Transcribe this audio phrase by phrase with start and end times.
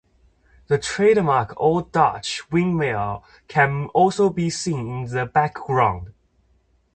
[0.65, 6.11] The trademark Old Dutch windmill can also be seen in the background.